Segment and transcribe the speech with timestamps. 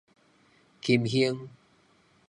[0.81, 1.47] 襟胸